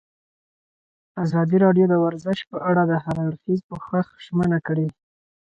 ازادي 1.23 1.57
راډیو 1.65 1.85
د 1.89 1.95
ورزش 2.05 2.39
په 2.51 2.57
اړه 2.69 2.81
د 2.91 2.93
هر 3.03 3.17
اړخیز 3.27 3.59
پوښښ 3.69 4.05
ژمنه 4.25 4.59
کړې. 4.67 4.87